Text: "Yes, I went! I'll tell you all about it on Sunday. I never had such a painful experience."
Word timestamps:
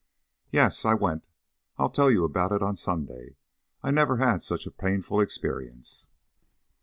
"Yes, 0.51 0.83
I 0.83 0.95
went! 0.95 1.27
I'll 1.77 1.91
tell 1.91 2.09
you 2.09 2.21
all 2.21 2.25
about 2.25 2.51
it 2.51 2.63
on 2.63 2.75
Sunday. 2.75 3.35
I 3.83 3.91
never 3.91 4.17
had 4.17 4.41
such 4.41 4.65
a 4.65 4.71
painful 4.71 5.21
experience." 5.21 6.07